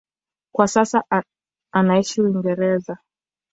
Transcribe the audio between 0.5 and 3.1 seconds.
Kwa sasa anaishi Uingereza.